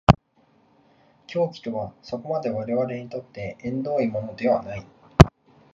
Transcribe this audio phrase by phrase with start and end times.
[1.27, 4.83] 狂気とはそこまで我々にとって縁遠いものではない。